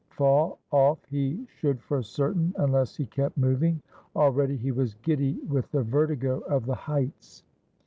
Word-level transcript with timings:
Fall 0.09 0.57
off 0.71 1.05
he 1.05 1.45
should 1.45 1.79
for 1.83 2.01
certain, 2.01 2.55
unless 2.57 2.95
he 2.95 3.05
kept 3.05 3.37
moving. 3.37 3.83
Already 4.15 4.57
he 4.57 4.71
was 4.71 4.95
giddy 4.95 5.37
with 5.47 5.69
the 5.69 5.83
vertigo 5.83 6.39
of 6.47 6.65
the 6.65 6.73
heights. 6.73 7.43